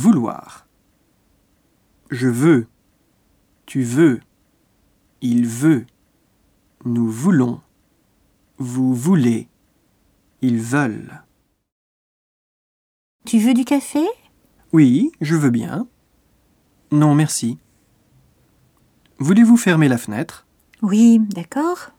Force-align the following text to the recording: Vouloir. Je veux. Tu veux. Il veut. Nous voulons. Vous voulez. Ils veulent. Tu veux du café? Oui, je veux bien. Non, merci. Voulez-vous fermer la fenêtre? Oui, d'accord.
Vouloir. 0.00 0.66
Je 2.10 2.26
veux. 2.26 2.68
Tu 3.66 3.82
veux. 3.82 4.20
Il 5.20 5.46
veut. 5.46 5.84
Nous 6.86 7.10
voulons. 7.10 7.60
Vous 8.56 8.94
voulez. 8.94 9.46
Ils 10.40 10.58
veulent. 10.58 11.22
Tu 13.26 13.40
veux 13.40 13.52
du 13.52 13.66
café? 13.66 14.00
Oui, 14.72 15.12
je 15.20 15.36
veux 15.36 15.50
bien. 15.50 15.86
Non, 16.92 17.14
merci. 17.14 17.58
Voulez-vous 19.18 19.58
fermer 19.58 19.88
la 19.88 19.98
fenêtre? 19.98 20.46
Oui, 20.80 21.18
d'accord. 21.18 21.90